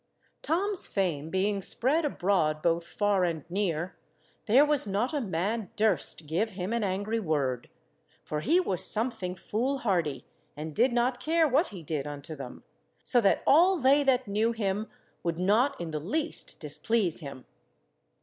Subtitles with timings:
[0.41, 3.99] Tom's fame being spread abroad both far and near,
[4.47, 7.69] there was not a man durst give him an angry word,
[8.23, 10.25] for he was something fool–hardy,
[10.57, 12.63] and did not care what he did unto them,
[13.03, 14.89] so that all they that knew him
[15.21, 17.45] would not in the least displease him.